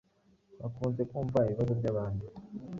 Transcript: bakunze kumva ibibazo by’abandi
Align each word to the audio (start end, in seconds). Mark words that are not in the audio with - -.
bakunze 0.61 1.01
kumva 1.09 1.39
ibibazo 1.45 1.73
by’abandi 1.79 2.25